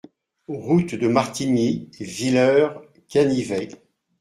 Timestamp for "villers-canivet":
1.99-3.69